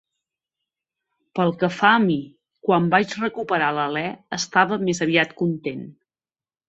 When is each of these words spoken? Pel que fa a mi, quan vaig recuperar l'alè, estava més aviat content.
Pel 1.39 1.51
que 1.63 1.69
fa 1.81 1.91
a 1.97 1.99
mi, 2.07 2.17
quan 2.69 2.89
vaig 2.95 3.13
recuperar 3.25 3.71
l'alè, 3.79 4.07
estava 4.39 4.81
més 4.89 5.03
aviat 5.09 5.37
content. 5.43 5.85